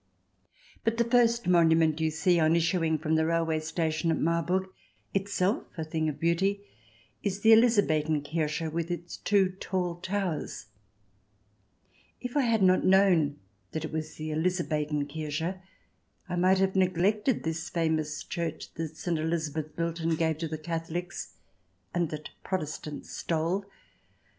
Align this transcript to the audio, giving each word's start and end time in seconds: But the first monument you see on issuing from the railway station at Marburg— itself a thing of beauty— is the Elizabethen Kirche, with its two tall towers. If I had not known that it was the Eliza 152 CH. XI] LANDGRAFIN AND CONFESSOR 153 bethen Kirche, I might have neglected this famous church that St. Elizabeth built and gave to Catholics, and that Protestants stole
But 0.83 0.97
the 0.97 1.03
first 1.03 1.45
monument 1.47 2.01
you 2.01 2.09
see 2.09 2.39
on 2.39 2.55
issuing 2.55 2.97
from 2.97 3.13
the 3.13 3.25
railway 3.27 3.59
station 3.59 4.09
at 4.09 4.17
Marburg— 4.17 4.67
itself 5.13 5.65
a 5.77 5.83
thing 5.83 6.09
of 6.09 6.19
beauty— 6.19 6.61
is 7.23 7.41
the 7.41 7.53
Elizabethen 7.53 8.23
Kirche, 8.23 8.71
with 8.71 8.89
its 8.89 9.15
two 9.17 9.49
tall 9.59 9.97
towers. 9.97 10.65
If 12.19 12.35
I 12.35 12.41
had 12.41 12.63
not 12.63 12.83
known 12.83 13.41
that 13.73 13.85
it 13.85 13.91
was 13.93 14.15
the 14.15 14.31
Eliza 14.31 14.63
152 14.63 15.05
CH. 15.29 15.33
XI] 15.35 15.43
LANDGRAFIN 15.43 15.59
AND 15.59 16.27
CONFESSOR 16.27 16.33
153 16.33 16.33
bethen 16.33 16.33
Kirche, 16.33 16.33
I 16.33 16.35
might 16.35 16.57
have 16.57 16.75
neglected 16.75 17.43
this 17.43 17.69
famous 17.69 18.23
church 18.23 18.73
that 18.73 18.97
St. 18.97 19.19
Elizabeth 19.19 19.75
built 19.75 19.99
and 19.99 20.17
gave 20.17 20.39
to 20.39 20.57
Catholics, 20.57 21.35
and 21.93 22.09
that 22.09 22.31
Protestants 22.43 23.11
stole 23.11 23.65